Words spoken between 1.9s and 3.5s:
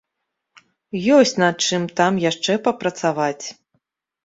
там яшчэ папрацаваць.